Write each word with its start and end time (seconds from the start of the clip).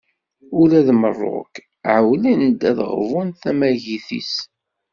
Ula 0.61 0.79
d 0.87 0.89
Meṛṛuk 1.01 1.53
ɛewwlen-d 1.93 2.61
ad 2.69 2.79
ɣbun 2.93 3.29
tamagit-is. 3.41 4.33